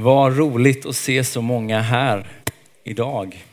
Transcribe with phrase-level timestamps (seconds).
[0.00, 2.26] Vad roligt att se så många här
[2.84, 3.44] idag.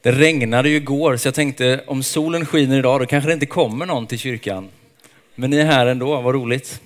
[0.00, 3.46] Det regnade ju igår så jag tänkte om solen skiner idag då kanske det inte
[3.46, 4.68] kommer någon till kyrkan.
[5.34, 6.80] Men ni är här ändå, vad roligt.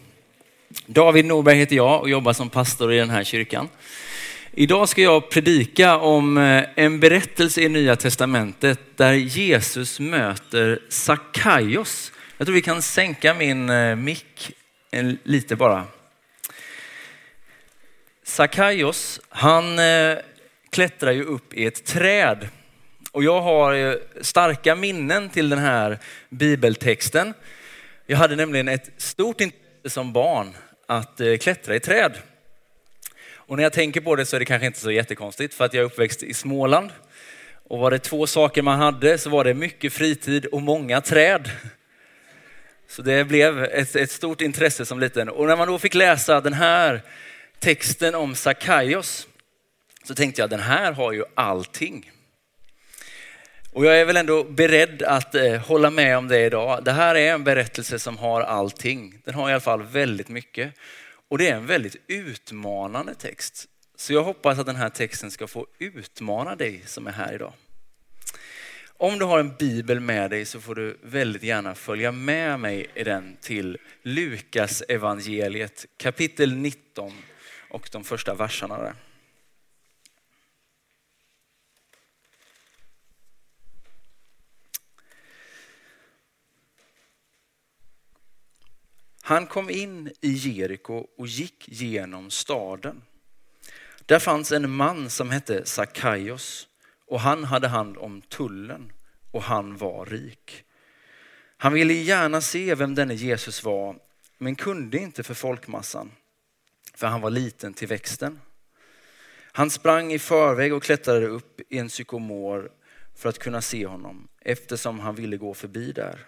[0.86, 3.68] David Norberg heter jag och jobbar som pastor i den här kyrkan.
[4.52, 12.12] Idag ska jag predika om eh, en berättelse i Nya Testamentet där Jesus möter Sakaios.
[12.38, 14.52] Jag tror vi kan sänka min eh, mick
[15.24, 15.84] lite bara.
[18.26, 20.18] Sakaios, han eh,
[20.70, 22.48] klättrar ju upp i ett träd.
[23.12, 27.34] Och jag har eh, starka minnen till den här bibeltexten.
[28.06, 32.12] Jag hade nämligen ett stort intresse som barn att eh, klättra i träd.
[33.32, 35.74] Och när jag tänker på det så är det kanske inte så jättekonstigt för att
[35.74, 36.90] jag är uppväxt i Småland.
[37.68, 41.50] Och var det två saker man hade så var det mycket fritid och många träd.
[42.88, 45.28] Så det blev ett, ett stort intresse som liten.
[45.28, 47.02] Och när man då fick läsa den här
[47.58, 49.28] texten om Sakaios
[50.04, 52.10] så tänkte jag den här har ju allting.
[53.72, 56.84] Och jag är väl ändå beredd att eh, hålla med om det idag.
[56.84, 59.18] Det här är en berättelse som har allting.
[59.24, 60.74] Den har i alla fall väldigt mycket.
[61.28, 63.68] Och det är en väldigt utmanande text.
[63.96, 67.52] Så jag hoppas att den här texten ska få utmana dig som är här idag.
[68.98, 72.86] Om du har en bibel med dig så får du väldigt gärna följa med mig
[72.94, 77.12] i den till Lukas evangeliet kapitel 19
[77.70, 78.94] och de första verserna där.
[89.22, 93.02] Han kom in i Jeriko och gick genom staden.
[94.06, 96.68] Där fanns en man som hette Sakaios
[97.06, 98.92] och han hade hand om tullen
[99.30, 100.64] och han var rik.
[101.56, 103.98] Han ville gärna se vem denne Jesus var
[104.38, 106.10] men kunde inte för folkmassan
[106.96, 108.40] för han var liten till växten.
[109.52, 112.70] Han sprang i förväg och klättrade upp i en sykomor
[113.14, 116.18] för att kunna se honom eftersom han ville gå förbi där.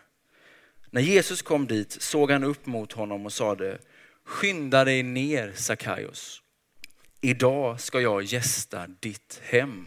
[0.90, 3.78] När Jesus kom dit såg han upp mot honom och sade,
[4.24, 6.42] skynda dig ner Sakaios.
[7.20, 9.86] Idag ska jag gästa ditt hem.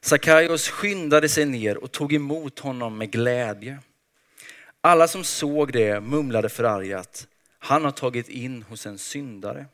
[0.00, 3.78] Sakaios skyndade sig ner och tog emot honom med glädje.
[4.80, 7.26] Alla som såg det mumlade förargat,
[7.62, 9.66] han har tagit in hos en syndare.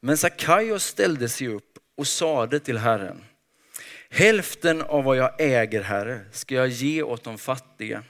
[0.00, 3.24] Men Sakaios ställde sig upp och sade till Herren,
[4.10, 8.02] hälften av vad jag äger Herre ska jag ge åt de fattiga.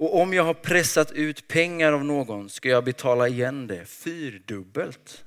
[0.00, 5.24] Och om jag har pressat ut pengar av någon ska jag betala igen det fyrdubbelt.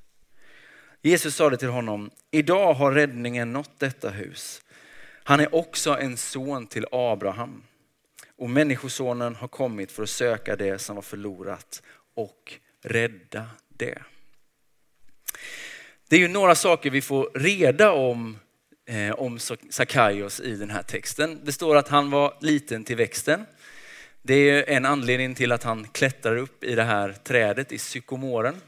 [1.01, 4.61] Jesus sade till honom, idag har räddningen nått detta hus.
[5.23, 7.63] Han är också en son till Abraham.
[8.37, 11.83] Och människosonen har kommit för att söka det som var förlorat
[12.13, 14.01] och rädda det.
[16.07, 18.37] Det är ju några saker vi får reda om
[18.85, 21.39] eh, om Sakaios i den här texten.
[21.43, 23.45] Det står att han var liten till växten.
[24.21, 28.61] Det är en anledning till att han klättrar upp i det här trädet i psykomoren.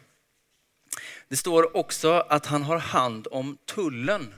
[1.27, 4.33] Det står också att han har hand om tullen.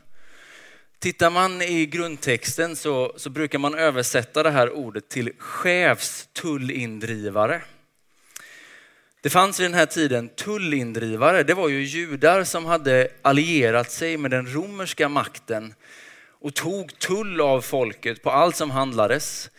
[1.00, 7.62] Tittar man i grundtexten så, så brukar man översätta det här ordet till chefstullindrivare.
[9.28, 11.44] Det fanns vid den här tiden tullindrivare.
[11.44, 15.74] Det var ju judar som hade allierat sig med den romerska makten
[16.30, 19.50] och tog tull av folket på allt som handlades.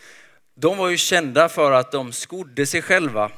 [0.54, 3.30] De var ju kända för att de skodde sig själva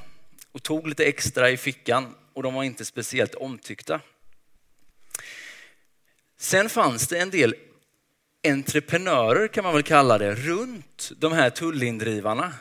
[0.52, 4.00] och tog lite extra i fickan och de var inte speciellt omtyckta.
[6.38, 7.54] Sen fanns det en del
[8.47, 12.52] entreprenörer kan man väl kalla det runt de här tullindrivarna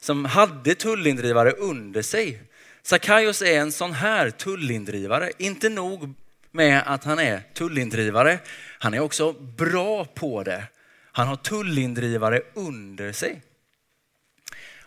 [0.00, 2.51] som hade tullindrivare under sig.
[2.82, 5.30] Sakaios är en sån här tullindrivare.
[5.38, 6.14] Inte nog
[6.50, 8.38] med att han är tullindrivare,
[8.78, 10.64] han är också bra på det.
[11.12, 13.42] Han har tullindrivare under sig.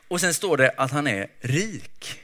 [0.08, 2.22] Och sen står det att han är rik.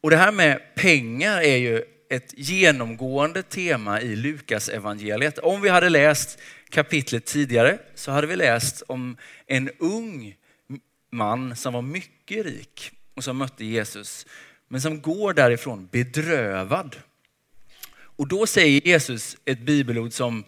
[0.00, 5.38] Och det här med pengar är ju ett genomgående tema i Lukas evangeliet.
[5.38, 6.38] Om vi hade läst
[6.68, 9.16] kapitlet tidigare så hade vi läst om
[9.46, 10.36] en ung
[11.10, 14.26] man som var mycket rik och som mötte Jesus,
[14.68, 16.96] men som går därifrån bedrövad.
[17.94, 20.44] Och då säger Jesus ett bibelord som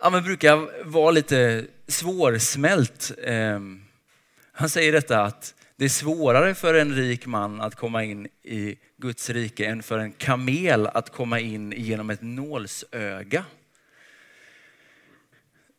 [0.00, 3.12] ja, men brukar vara lite svårsmält.
[3.24, 3.84] Ehm,
[4.52, 8.76] han säger detta att det är svårare för en rik man att komma in i
[8.96, 13.44] Guds rike än för en kamel att komma in genom ett nålsöga.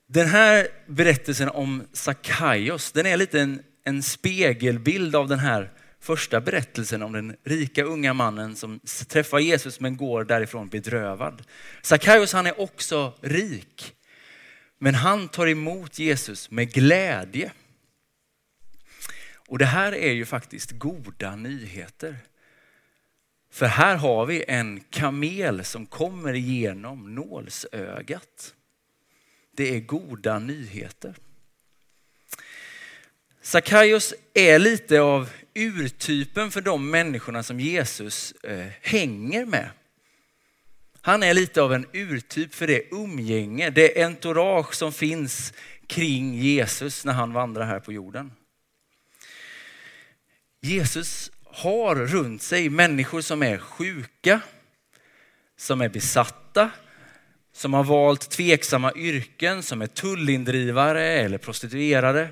[0.07, 5.71] Den här berättelsen om Sakaios, den är lite en, en spegelbild av den här
[6.01, 11.43] första berättelsen om den rika unga mannen som träffar Jesus men går därifrån bedrövad.
[11.81, 13.95] Sackaios han är också rik.
[14.77, 17.51] Men han tar emot Jesus med glädje.
[19.47, 22.17] Och det här är ju faktiskt goda nyheter.
[23.51, 28.53] För här har vi en kamel som kommer igenom nålsögat.
[29.51, 31.15] Det är goda nyheter.
[33.41, 39.69] Sackaios är lite av urtypen för de människorna som Jesus eh, hänger med.
[41.01, 45.53] Han är lite av en urtyp för det umgänge, det entourage som finns
[45.87, 48.31] kring Jesus när han vandrar här på jorden.
[50.61, 54.41] Jesus har runt sig människor som är sjuka,
[55.57, 56.71] som är besatta,
[57.53, 62.29] som har valt tveksamma yrken, som är tullindrivare eller prostituerade.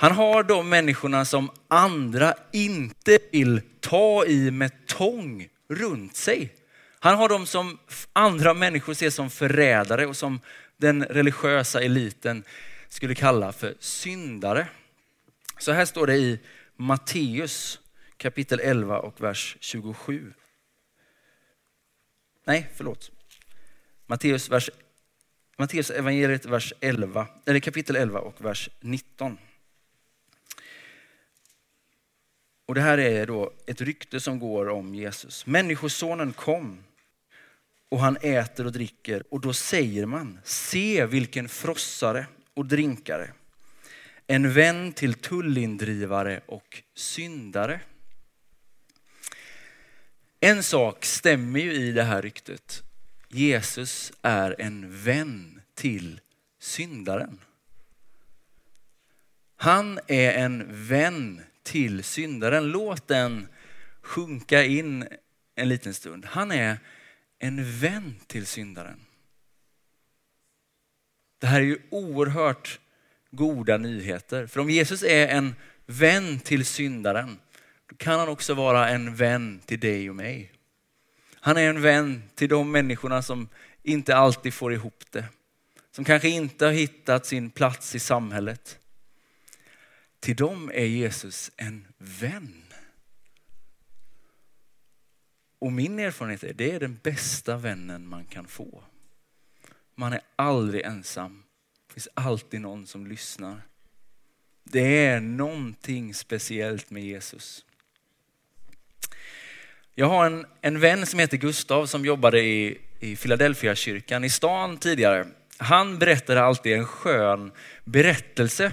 [0.00, 6.54] Han har de människorna som andra inte vill ta i med tång runt sig.
[7.00, 7.78] Han har de som
[8.12, 10.40] andra människor ser som förrädare och som
[10.76, 12.44] den religiösa eliten
[12.88, 14.68] skulle kalla för syndare.
[15.58, 16.40] Så här står det i
[16.76, 17.80] Matteus
[18.16, 20.32] kapitel 11 och vers 27.
[22.46, 23.10] Nej, förlåt.
[24.06, 24.70] Matteus, vers,
[25.58, 29.38] Matteus evangeliet vers 11, eller kapitel 11 och vers 19.
[32.70, 35.46] Och det här är då ett rykte som går om Jesus.
[35.46, 36.84] Människosonen kom
[37.88, 43.30] och han äter och dricker och då säger man, se vilken frossare och drinkare.
[44.26, 47.80] En vän till tullindrivare och syndare.
[50.40, 52.82] En sak stämmer ju i det här ryktet.
[53.28, 56.20] Jesus är en vän till
[56.58, 57.38] syndaren.
[59.56, 62.70] Han är en vän till syndaren.
[62.70, 63.48] Låt den
[64.02, 65.08] sjunka in
[65.54, 66.24] en liten stund.
[66.24, 66.78] Han är
[67.38, 69.00] en vän till syndaren.
[71.38, 72.80] Det här är ju oerhört
[73.30, 74.46] goda nyheter.
[74.46, 75.54] För om Jesus är en
[75.86, 77.38] vän till syndaren,
[77.86, 80.52] då kan han också vara en vän till dig och mig.
[81.34, 83.48] Han är en vän till de människorna som
[83.82, 85.24] inte alltid får ihop det.
[85.92, 88.79] Som kanske inte har hittat sin plats i samhället.
[90.20, 92.64] Till dem är Jesus en vän.
[95.58, 98.82] Och min erfarenhet är det är den bästa vännen man kan få.
[99.94, 101.42] Man är aldrig ensam.
[101.86, 103.62] Det finns alltid någon som lyssnar.
[104.64, 107.64] Det är någonting speciellt med Jesus.
[109.94, 114.30] Jag har en, en vän som heter Gustav som jobbade i, i Philadelphia kyrkan i
[114.30, 115.26] stan tidigare.
[115.56, 117.52] Han berättade alltid en skön
[117.84, 118.72] berättelse.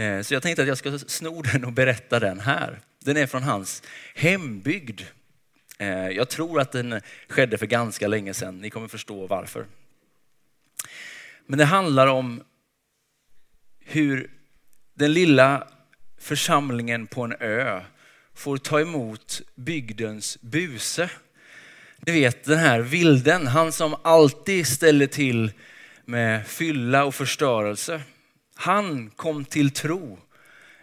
[0.00, 2.80] Eh, så jag tänkte att jag ska sno den och berätta den här.
[2.98, 3.82] Den är från hans
[4.14, 5.02] hembygd.
[5.78, 8.60] Eh, jag tror att den skedde för ganska länge sedan.
[8.60, 9.66] Ni kommer förstå varför.
[11.46, 12.42] Men det handlar om
[13.78, 14.30] hur
[14.94, 15.68] den lilla
[16.18, 17.80] församlingen på en ö
[18.34, 21.10] får ta emot bygdens buse.
[21.96, 25.52] Ni vet den här vilden, han som alltid ställer till
[26.04, 28.02] med fylla och förstörelse.
[28.60, 30.18] Han kom till tro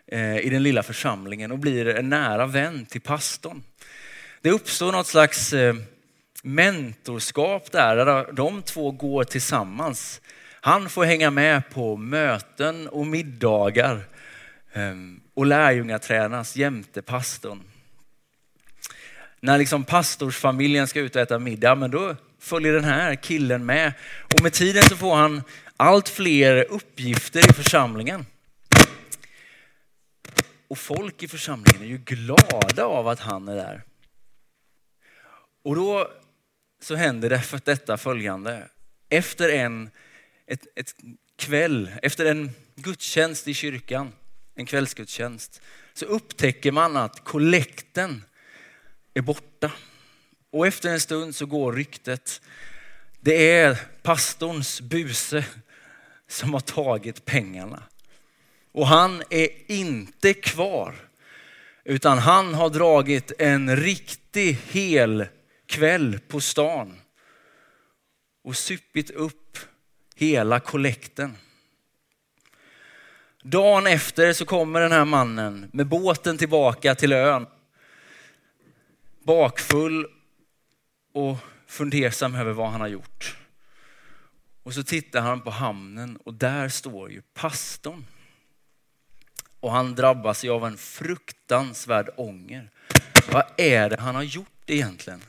[0.07, 3.63] eh, i den lilla församlingen och blir en nära vän till pastorn.
[4.41, 5.75] Det uppstår något slags eh,
[6.43, 10.21] mentorskap där, där de två går tillsammans.
[10.61, 14.01] Han får hänga med på möten och middagar
[14.73, 17.61] ehm, och lärjungatränas jämte pastorn.
[19.39, 23.93] När liksom pastorsfamiljen ska ut och äta middag, men då följer den här killen med.
[24.35, 25.43] Och med tiden så får han
[25.77, 28.25] allt fler uppgifter i församlingen.
[30.67, 33.83] Och folk i församlingen är ju glada av att han är där.
[35.63, 36.11] Och då
[36.81, 38.69] så händer det för detta följande.
[39.09, 39.89] Efter en
[40.47, 40.95] ett, ett
[41.35, 44.11] kväll, efter en gudstjänst i kyrkan,
[44.55, 45.61] en kvällsgudstjänst,
[45.93, 48.23] så upptäcker man att kollekten
[49.13, 49.71] är borta.
[50.49, 52.41] Och efter en stund så går ryktet,
[53.19, 55.45] det är pastorns buse
[56.27, 57.83] som har tagit pengarna.
[58.71, 60.95] Och han är inte kvar,
[61.83, 65.25] utan han har dragit en riktig hel
[65.65, 67.01] kväll på stan
[68.43, 69.57] och supit upp
[70.15, 71.37] hela kollekten.
[73.43, 77.47] Dagen efter så kommer den här mannen med båten tillbaka till ön.
[79.23, 80.07] Bakfull
[81.13, 83.37] och fundersam över vad han har gjort.
[84.67, 88.05] Och så tittar han på hamnen och där står ju pastorn.
[89.59, 92.69] och han drabbas ju av en fruktansvärd ånger.
[93.31, 95.21] Vad är det han har gjort egentligen?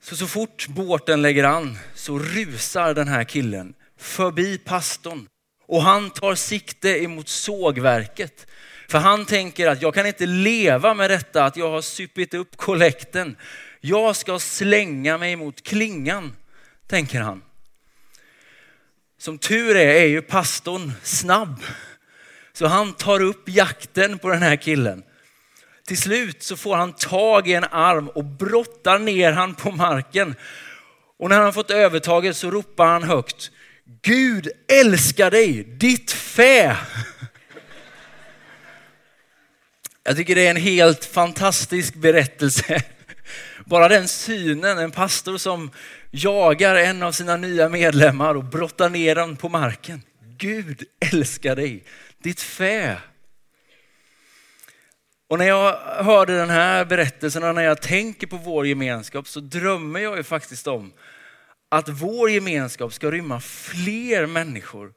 [0.00, 5.28] Så, så fort båten lägger an så rusar den här killen förbi pastorn
[5.66, 8.46] och han tar sikte emot sågverket.
[8.88, 12.56] För han tänker att jag kan inte leva med detta att jag har supit upp
[12.56, 13.36] kollekten.
[13.80, 16.36] Jag ska slänga mig mot klingan,
[16.86, 17.42] tänker han.
[19.24, 21.62] Som tur är är ju pastorn snabb.
[22.52, 25.02] Så han tar upp jakten på den här killen.
[25.86, 30.34] Till slut så får han tag i en arm och brottar ner han på marken.
[31.18, 33.50] Och när han fått övertaget så ropar han högt.
[34.02, 36.76] Gud älskar dig, ditt fä.
[40.02, 42.82] Jag tycker det är en helt fantastisk berättelse.
[43.64, 45.70] Bara den synen, en pastor som
[46.10, 50.02] jagar en av sina nya medlemmar och brottar ner den på marken.
[50.38, 51.84] Gud älskar dig,
[52.18, 52.96] ditt fä.
[55.28, 59.40] Och när jag hörde den här berättelsen och när jag tänker på vår gemenskap så
[59.40, 60.92] drömmer jag ju faktiskt om
[61.68, 64.92] att vår gemenskap ska rymma fler människor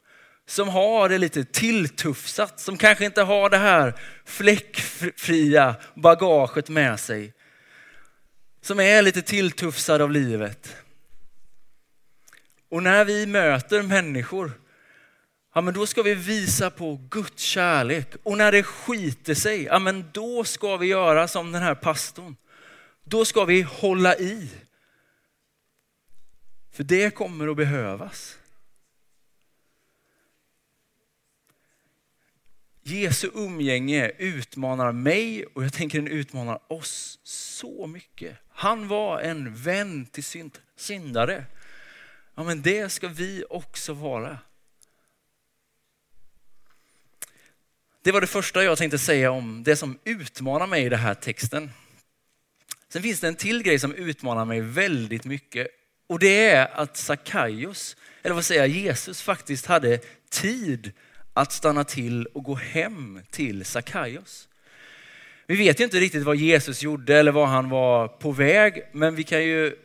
[0.48, 3.94] som har det lite tilltufsat, som kanske inte har det här
[4.26, 7.34] fläckfria bagaget med sig.
[8.62, 10.76] Som är lite tilltufsad av livet.
[12.70, 14.52] Och när vi möter människor,
[15.54, 18.08] ja men då ska vi visa på Guds kärlek.
[18.24, 22.36] Och när det skiter sig, ja men då ska vi göra som den här pastorn.
[23.04, 24.50] Då ska vi hålla i.
[26.72, 28.37] För det kommer att behövas.
[32.88, 38.38] Jesu umgänge utmanar mig och jag tänker den utmanar oss så mycket.
[38.50, 41.46] Han var en vän till synd, syndare.
[42.36, 44.40] Ja, men det ska vi också vara.
[48.02, 51.14] Det var det första jag tänkte säga om det som utmanar mig i den här
[51.14, 51.72] texten.
[52.90, 55.68] Sen finns det en till grej som utmanar mig väldigt mycket
[56.08, 60.94] och det är att Sackaios, eller vad säger jag, Jesus faktiskt hade tid
[61.38, 64.48] att stanna till och gå hem till Sackaios.
[65.48, 69.16] Vi vet ju inte riktigt vad Jesus gjorde eller vad han var på väg, men
[69.16, 69.76] vi kan ju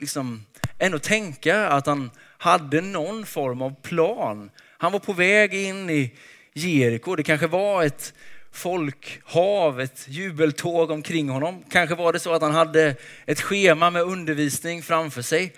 [0.00, 0.46] liksom
[0.78, 4.50] ändå tänka att han hade någon form av plan.
[4.78, 6.14] Han var på väg in i
[6.54, 7.16] Jeriko.
[7.16, 8.14] Det kanske var ett
[8.52, 11.64] folkhav, ett jubeltåg omkring honom.
[11.70, 12.96] Kanske var det så att han hade
[13.26, 15.52] ett schema med undervisning framför sig.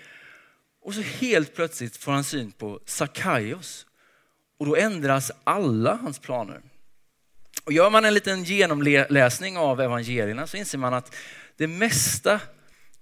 [0.84, 3.86] Och så helt plötsligt får han syn på Sackaios.
[4.62, 6.60] Och då ändras alla hans planer.
[7.64, 11.14] Och gör man en liten genomläsning av evangelierna så inser man att
[11.56, 12.40] det mesta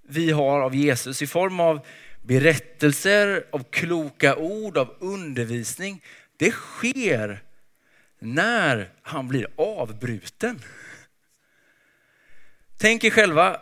[0.09, 1.87] vi har av Jesus i form av
[2.23, 6.03] berättelser, av kloka ord, av undervisning,
[6.37, 7.43] det sker
[8.19, 10.63] när han blir avbruten.
[12.79, 13.61] Tänk er själva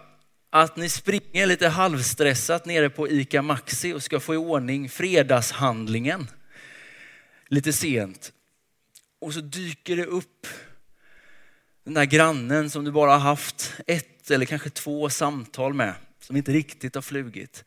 [0.51, 6.29] att ni springer lite halvstressat nere på ICA Maxi och ska få i ordning fredagshandlingen
[7.49, 8.33] lite sent.
[9.19, 10.47] Och så dyker det upp
[11.85, 16.37] den där grannen som du bara har haft ett eller kanske två samtal med som
[16.37, 17.65] inte riktigt har flugit.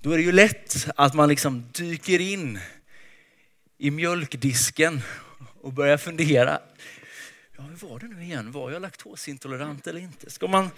[0.00, 2.58] Då är det ju lätt att man liksom dyker in
[3.78, 5.00] i mjölkdisken
[5.60, 6.60] och börjar fundera.
[7.56, 8.52] Ja, hur var det nu igen?
[8.52, 10.30] Var jag laktosintolerant eller inte?
[10.30, 10.70] Ska man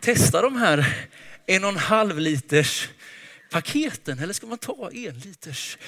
[0.00, 1.08] testa de här
[1.46, 2.88] en och en halv liters
[3.50, 5.78] paketen eller ska man ta en liters?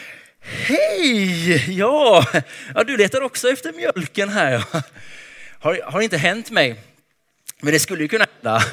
[0.41, 1.79] Hej!
[1.79, 2.27] Ja,
[2.75, 4.65] ja du letar också efter mjölken här.
[5.59, 6.81] Har, har inte hänt mig,
[7.61, 8.65] men det skulle ju kunna hända.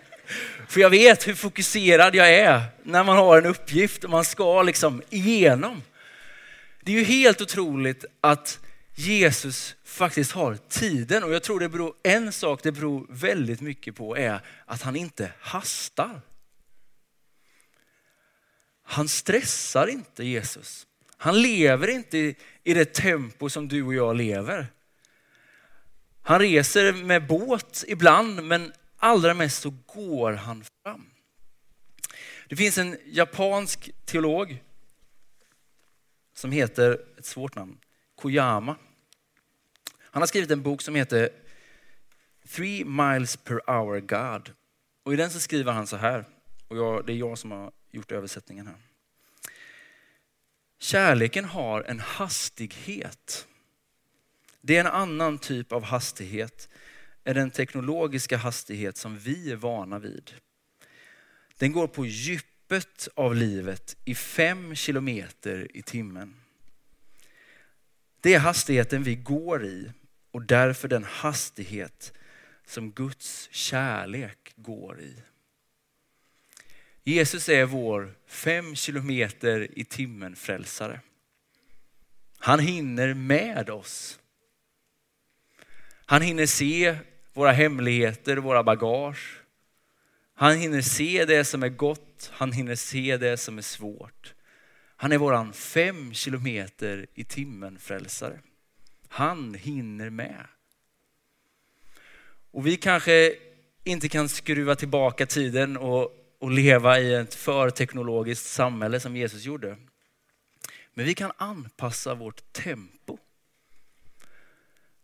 [0.68, 4.62] För jag vet hur fokuserad jag är när man har en uppgift och man ska
[4.62, 5.82] liksom igenom.
[6.80, 8.58] Det är ju helt otroligt att
[8.94, 13.96] Jesus faktiskt har tiden och jag tror det beror, en sak det beror väldigt mycket
[13.96, 16.20] på är att han inte hastar.
[18.84, 20.86] Han stressar inte Jesus.
[21.22, 22.18] Han lever inte
[22.64, 24.66] i det tempo som du och jag lever.
[26.22, 31.06] Han reser med båt ibland men allra mest så går han fram.
[32.48, 34.62] Det finns en japansk teolog
[36.34, 37.78] som heter, ett svårt namn,
[38.16, 38.76] Koyama.
[40.00, 41.30] Han har skrivit en bok som heter
[42.48, 44.52] Three miles per hour God.
[45.02, 46.24] Och i den så skriver han så här,
[46.68, 48.91] och jag, det är jag som har gjort översättningen här.
[50.82, 53.46] Kärleken har en hastighet.
[54.60, 56.68] Det är en annan typ av hastighet
[57.24, 60.30] än den teknologiska hastighet som vi är vana vid.
[61.58, 66.34] Den går på djupet av livet i fem kilometer i timmen.
[68.20, 69.92] Det är hastigheten vi går i
[70.30, 72.12] och därför den hastighet
[72.66, 75.16] som Guds kärlek går i.
[77.04, 81.00] Jesus är vår fem kilometer i timmen frälsare.
[82.38, 84.18] Han hinner med oss.
[86.06, 86.96] Han hinner se
[87.32, 89.42] våra hemligheter, våra bagage.
[90.34, 94.34] Han hinner se det som är gott, han hinner se det som är svårt.
[94.96, 98.40] Han är våran fem kilometer i timmen frälsare.
[99.08, 100.46] Han hinner med.
[102.50, 103.34] Och vi kanske
[103.84, 109.44] inte kan skruva tillbaka tiden och, och leva i ett för teknologiskt samhälle som Jesus
[109.44, 109.76] gjorde.
[110.94, 113.18] Men vi kan anpassa vårt tempo.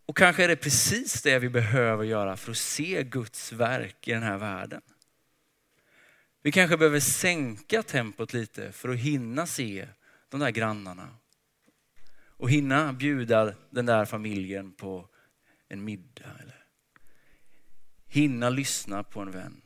[0.05, 4.11] Och kanske är det precis det vi behöver göra för att se Guds verk i
[4.11, 4.81] den här världen.
[6.41, 9.87] Vi kanske behöver sänka tempot lite för att hinna se
[10.29, 11.15] de där grannarna.
[12.27, 15.09] Och hinna bjuda den där familjen på
[15.69, 16.31] en middag.
[16.39, 16.65] Eller
[18.07, 19.61] hinna lyssna på en vän.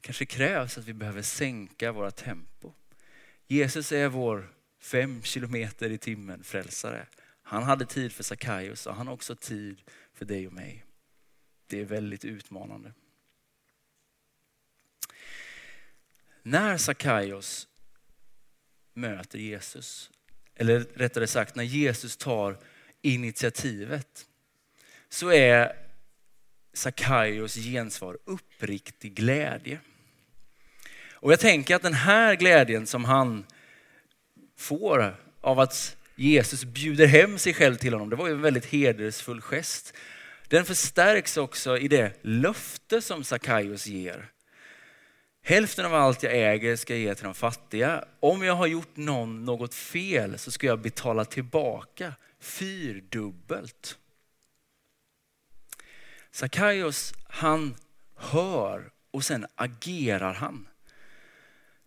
[0.00, 2.72] Det kanske krävs att vi behöver sänka våra tempo.
[3.46, 7.06] Jesus är vår fem kilometer i timmen frälsare.
[7.42, 9.82] Han hade tid för Sackaios och han har också tid
[10.14, 10.84] för dig och mig.
[11.66, 12.92] Det är väldigt utmanande.
[16.42, 17.68] När Sackaios
[18.94, 20.10] möter Jesus,
[20.54, 22.58] eller rättare sagt när Jesus tar
[23.02, 24.28] initiativet,
[25.08, 25.76] så är
[26.72, 29.80] Sackaios gensvar uppriktig glädje.
[31.20, 33.44] Och jag tänker att den här glädjen som han
[34.56, 38.66] får av att Jesus bjuder hem sig själv till honom, det var ju en väldigt
[38.66, 39.94] hedersfull gest.
[40.48, 44.30] Den förstärks också i det löfte som Sackaios ger.
[45.42, 48.04] Hälften av allt jag äger ska jag ge till de fattiga.
[48.20, 53.98] Om jag har gjort någon något fel så ska jag betala tillbaka fyrdubbelt.
[56.30, 57.76] Sackaios han
[58.16, 60.66] hör och sen agerar han.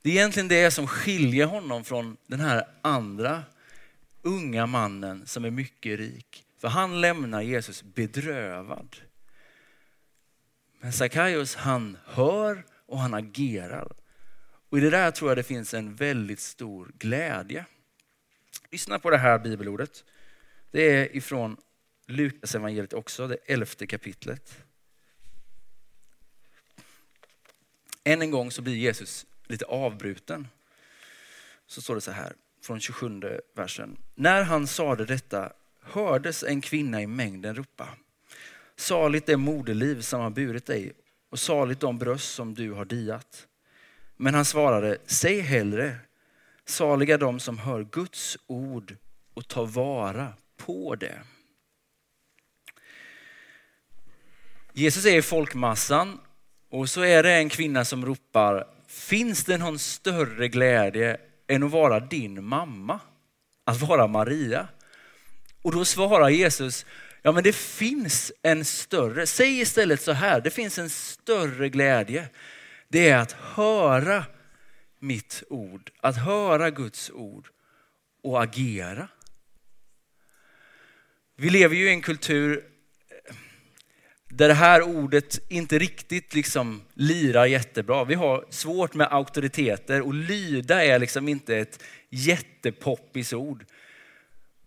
[0.03, 3.43] Det är egentligen det som skiljer honom från den här andra
[4.21, 6.45] unga mannen som är mycket rik.
[6.57, 8.95] För han lämnar Jesus bedrövad.
[10.79, 13.95] Men Sackaios han hör och han agerar.
[14.69, 17.65] Och i det där tror jag det finns en väldigt stor glädje.
[18.71, 20.03] Lyssna på det här bibelordet.
[20.71, 21.57] Det är ifrån
[22.07, 24.63] Lukas evangeliet också, det elfte kapitlet.
[28.03, 30.47] Än en gång så blir Jesus lite avbruten.
[31.67, 33.21] Så står det så här från 27
[33.55, 33.97] versen.
[34.15, 37.89] När han sade detta hördes en kvinna i mängden ropa.
[38.75, 40.93] Saligt det moderliv som har burit dig
[41.29, 43.47] och saligt de bröst som du har diat.
[44.17, 45.95] Men han svarade, säg hellre,
[46.65, 48.95] saliga de som hör Guds ord
[49.33, 51.21] och tar vara på det.
[54.73, 56.19] Jesus är i folkmassan
[56.69, 61.71] och så är det en kvinna som ropar, finns det någon större glädje än att
[61.71, 62.99] vara din mamma?
[63.65, 64.67] Att vara Maria?
[65.61, 66.85] Och då svarar Jesus,
[67.21, 72.29] ja men det finns en större, säg istället så här, det finns en större glädje.
[72.87, 74.25] Det är att höra
[74.99, 77.49] mitt ord, att höra Guds ord
[78.23, 79.07] och agera.
[81.35, 82.72] Vi lever ju i en kultur
[84.35, 88.03] där det här ordet inte riktigt liksom lirar jättebra.
[88.03, 93.65] Vi har svårt med auktoriteter och lyda är liksom inte ett jättepoppis ord.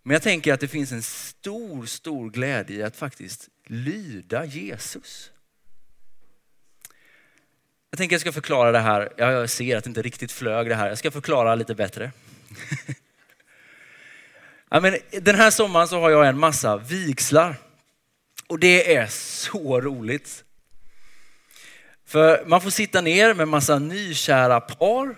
[0.03, 5.31] Men jag tänker att det finns en stor, stor glädje i att faktiskt lyda Jesus.
[7.89, 9.13] Jag tänker att jag ska förklara det här.
[9.17, 10.87] Jag ser att det inte riktigt flög det här.
[10.87, 12.11] Jag ska förklara lite bättre.
[14.69, 17.55] ja, men den här sommaren så har jag en massa vigslar.
[18.47, 20.43] Och det är så roligt.
[22.05, 25.15] För man får sitta ner med massa nykära par.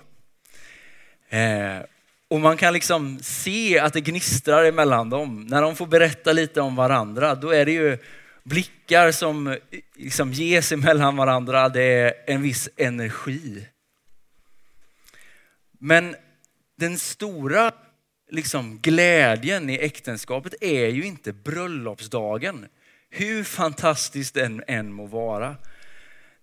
[1.29, 1.79] Eh,
[2.27, 5.47] och man kan liksom se att det gnistrar emellan dem.
[5.49, 7.97] När de får berätta lite om varandra, då är det ju
[8.43, 9.57] blickar som
[9.95, 11.69] liksom ges emellan varandra.
[11.69, 13.67] Det är en viss energi.
[15.79, 16.15] Men
[16.75, 17.71] den stora
[18.29, 22.67] liksom, glädjen i äktenskapet är ju inte bröllopsdagen.
[23.09, 25.57] Hur fantastiskt den än må vara.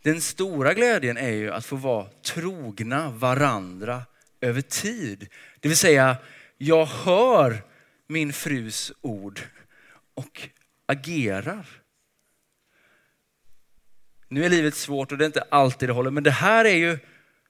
[0.03, 4.03] Den stora glädjen är ju att få vara trogna varandra
[4.41, 5.29] över tid.
[5.61, 6.17] Det vill säga,
[6.59, 7.63] jag hör
[8.07, 9.41] min frus ord
[10.15, 10.49] och
[10.87, 11.67] agerar.
[14.29, 16.77] Nu är livet svårt och det är inte alltid det håller, men det här är
[16.77, 16.99] ju,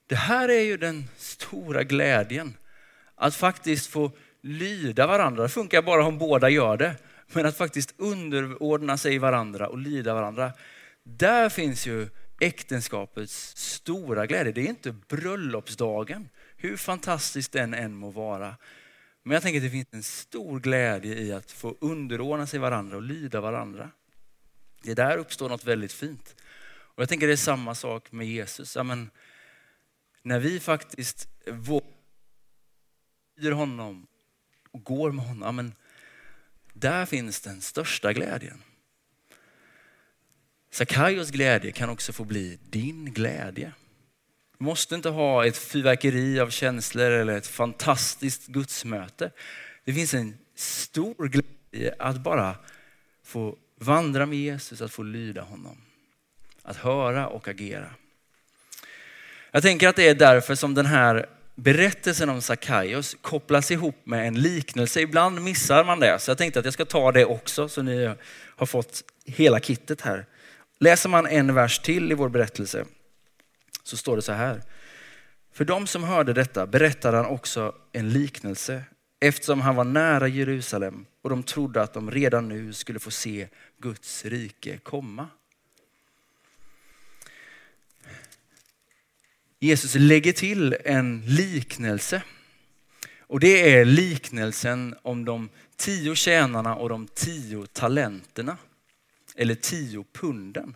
[0.07, 2.57] det här är ju den stora glädjen.
[3.15, 5.43] Att faktiskt få lyda varandra.
[5.43, 6.95] Det funkar bara om båda gör det.
[7.33, 10.53] Men att faktiskt underordna sig varandra och lyda varandra.
[11.03, 12.09] Där finns ju
[12.39, 14.51] äktenskapets stora glädje.
[14.51, 18.55] Det är inte bröllopsdagen, hur fantastiskt den än må vara.
[19.23, 22.97] Men jag tänker att det finns en stor glädje i att få underordna sig varandra
[22.97, 23.91] och lyda varandra.
[24.81, 26.35] Det där uppstår något väldigt fint.
[26.97, 28.75] Och jag tänker det är samma sak med Jesus.
[28.75, 29.09] Ja, men,
[30.23, 31.29] när vi faktiskt
[33.35, 34.07] lyder honom
[34.71, 35.73] och går med honom, ja, men,
[36.79, 38.63] där finns den största glädjen.
[40.71, 43.71] Sakaios glädje kan också få bli din glädje.
[44.57, 49.31] Du måste inte ha ett fyrverkeri av känslor eller ett fantastiskt gudsmöte.
[49.83, 52.55] Det finns en stor glädje att bara
[53.23, 55.77] få vandra med Jesus, att få lyda honom.
[56.61, 57.89] Att höra och agera.
[59.51, 64.27] Jag tänker att det är därför som den här berättelsen om Sackaios kopplas ihop med
[64.27, 65.01] en liknelse.
[65.01, 68.15] Ibland missar man det, så jag tänkte att jag ska ta det också så ni
[68.55, 70.25] har fått hela kittet här.
[70.79, 72.85] Läser man en vers till i vår berättelse
[73.83, 74.61] så står det så här.
[75.53, 78.83] För de som hörde detta berättade han också en liknelse
[79.19, 83.47] eftersom han var nära Jerusalem och de trodde att de redan nu skulle få se
[83.77, 85.27] Guds rike komma.
[89.59, 92.21] Jesus lägger till en liknelse.
[93.19, 98.57] Och det är liknelsen om de tio tjänarna och de tio talenterna.
[99.35, 100.75] Eller tio punden.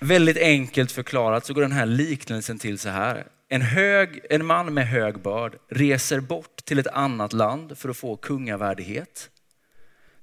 [0.00, 3.26] Väldigt enkelt förklarat så går den här liknelsen till så här.
[3.48, 7.96] En, hög, en man med hög börd reser bort till ett annat land för att
[7.96, 9.30] få kungavärdighet.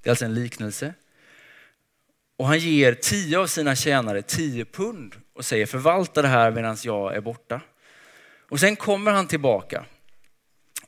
[0.02, 0.94] Det är alltså en liknelse.
[2.38, 6.78] Och han ger tio av sina tjänare tio pund och säger förvalta det här medan
[6.84, 7.62] jag är borta.
[8.50, 9.86] Och sen kommer han tillbaka.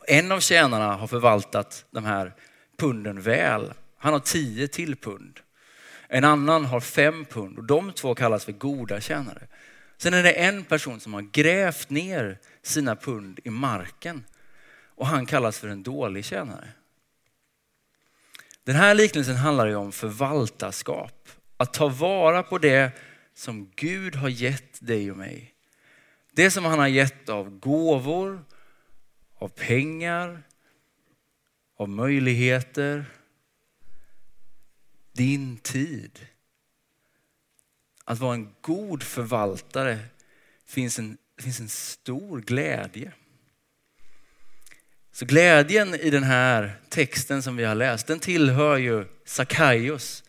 [0.08, 2.34] En av tjänarna har förvaltat de här
[2.78, 3.74] punden väl.
[3.98, 5.40] Han har tio till pund.
[6.08, 9.48] En annan har fem pund och de två kallas för goda tjänare.
[9.98, 14.26] Sen är det en person som har grävt ner sina pund i marken
[14.96, 16.68] och han kallas för en dålig tjänare.
[18.64, 21.30] Den här liknelsen handlar ju om förvaltarskap.
[21.58, 22.92] Att ta vara på det
[23.34, 25.54] som Gud har gett dig och mig.
[26.32, 28.46] Det som han har gett av gåvor,
[29.36, 30.44] av pengar,
[31.78, 33.06] av möjligheter,
[35.12, 36.20] din tid.
[38.06, 40.00] Att vara en god förvaltare
[40.66, 43.12] finns en, finns en stor glädje.
[45.12, 50.24] Så glädjen i den här texten som vi har läst, den tillhör ju Sakaios.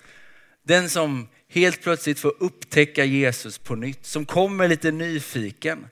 [0.68, 5.86] Den som helt plötsligt får upptäcka Jesus på nytt, som kommer lite nyfiken.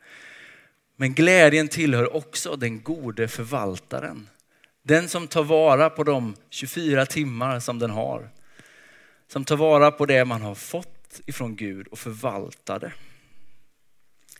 [0.96, 4.28] Men glädjen tillhör också den gode förvaltaren.
[4.82, 8.30] Den som tar vara på de 24 timmar som den har.
[9.28, 12.92] Som tar vara på det man har fått ifrån Gud och förvaltar det.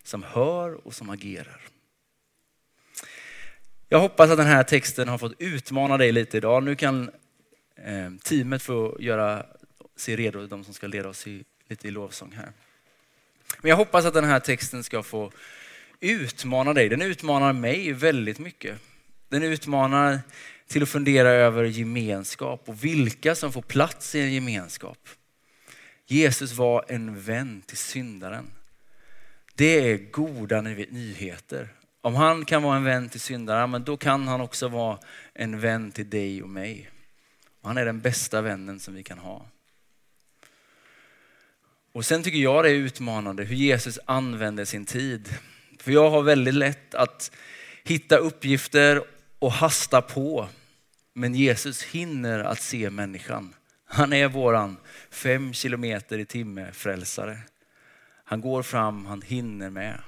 [0.03, 1.61] Som hör och som agerar.
[3.88, 6.62] Jag hoppas att den här texten har fått utmana dig lite idag.
[6.62, 7.11] Nu kan
[7.77, 9.46] eh, teamet få göra
[9.96, 12.52] sig redo, de som ska leda oss i, lite i lovsång här.
[13.61, 15.32] Men jag hoppas att den här texten ska få
[16.00, 16.88] utmana dig.
[16.88, 18.78] Den utmanar mig väldigt mycket.
[19.28, 20.20] Den utmanar
[20.66, 25.09] till att fundera över gemenskap och vilka som får plats i en gemenskap.
[26.06, 28.50] Jesus var en vän till syndaren.
[29.54, 31.68] Det är goda nyheter.
[32.00, 34.98] Om han kan vara en vän till syndaren, men då kan han också vara
[35.32, 36.90] en vän till dig och mig.
[37.61, 39.46] Och han är den bästa vännen som vi kan ha.
[41.96, 45.35] Och sen tycker jag det är utmanande hur Jesus använder sin tid.
[45.78, 47.30] För jag har väldigt lätt att
[47.85, 49.02] hitta uppgifter
[49.38, 50.48] och hasta på.
[51.12, 53.54] Men Jesus hinner att se människan.
[53.85, 54.76] Han är våran
[55.11, 57.38] fem kilometer i timme frälsare.
[58.24, 60.00] Han går fram, han hinner med.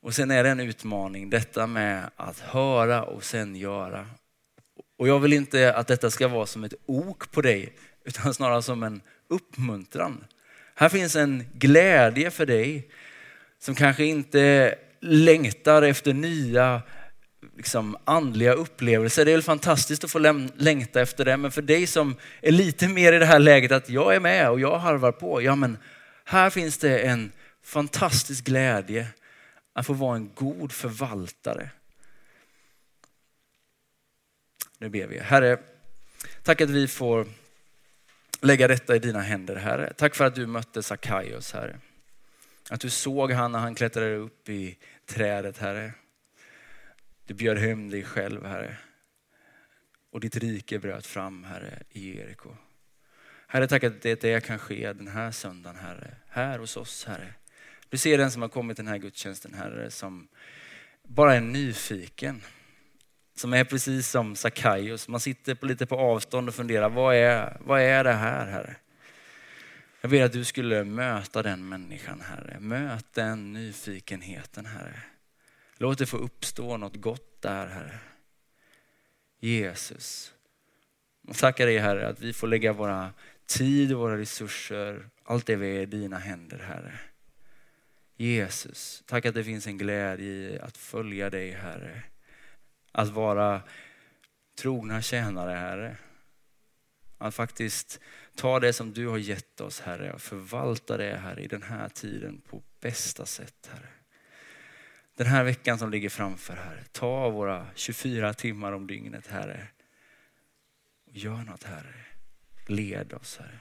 [0.00, 4.06] Och sen är det en utmaning, detta med att höra och sen göra.
[4.98, 8.62] Och jag vill inte att detta ska vara som ett ok på dig, utan snarare
[8.62, 10.24] som en uppmuntran.
[10.74, 12.88] Här finns en glädje för dig
[13.58, 16.82] som kanske inte längtar efter nya
[17.56, 19.24] liksom, andliga upplevelser.
[19.24, 20.18] Det är väl fantastiskt att få
[20.56, 23.88] längta efter det, men för dig som är lite mer i det här läget att
[23.88, 25.42] jag är med och jag harvar på.
[25.42, 25.78] Ja, men
[26.24, 29.06] här finns det en fantastisk glädje
[29.72, 31.70] att få vara en god förvaltare.
[34.78, 35.18] Nu ber vi.
[35.18, 35.58] Herre,
[36.42, 37.26] tack att vi får
[38.40, 39.92] lägga detta i dina händer, Herre.
[39.96, 41.80] Tack för att du mötte Sackaios Herre.
[42.70, 45.92] Att du såg han när han klättrade upp i trädet, Herre.
[47.26, 48.76] Du bjöd hem dig själv, Herre.
[50.10, 52.56] och ditt rike bröt fram, Herre, i Jeriko.
[53.46, 56.16] Herre, tack att det, det kan ske den här söndagen, Herre.
[56.28, 57.34] Här hos oss, Herre.
[57.88, 60.28] Du ser den som har kommit till den här gudstjänsten, Herre, som
[61.02, 62.42] bara är nyfiken.
[63.36, 65.08] Som är precis som Sackaios.
[65.08, 68.76] Man sitter på lite på avstånd och funderar, vad är, vad är det här, Herre?
[70.00, 72.56] Jag ber att du skulle möta den människan, Herre.
[72.60, 75.02] Möt den nyfikenheten, Herre.
[75.76, 77.98] Låt det få uppstå något gott där, Herre.
[79.40, 80.34] Jesus.
[81.26, 83.12] Jag tackar dig, Herre, att vi får lägga våra
[83.46, 86.98] tid och våra resurser, allt det vi är i dina händer, Herre.
[88.16, 92.02] Jesus, tack att det finns en glädje i att följa dig, Herre.
[92.96, 93.62] Att vara
[94.58, 95.96] trogna tjänare, Herre.
[97.18, 98.00] Att faktiskt
[98.34, 101.88] ta det som du har gett oss, Herre, och förvalta det, Herre, i den här
[101.88, 103.88] tiden på bästa sätt, Herre.
[105.16, 109.68] Den här veckan som ligger framför, Herre, ta våra 24 timmar om dygnet, Herre.
[111.04, 111.94] Gör något, Herre.
[112.66, 113.58] Led oss, Herre.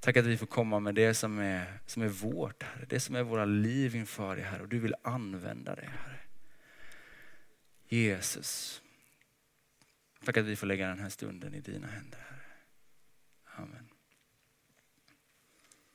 [0.00, 2.86] Tack att vi får komma med det som är, som är vårt, Herre.
[2.88, 4.62] Det som är våra liv inför dig, Herre.
[4.62, 6.17] Och du vill använda det, Herre.
[7.88, 8.82] Jesus.
[10.24, 12.20] Tack att vi får lägga den här stunden i dina händer,